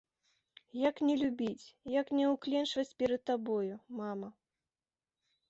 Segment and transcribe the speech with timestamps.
[0.89, 1.65] Як не любіць,
[2.01, 3.67] як не ўкленчваць перад табой,
[4.01, 4.27] мама?!